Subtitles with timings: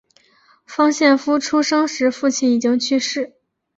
[0.65, 3.35] 方献夫出生时父亲已经去世。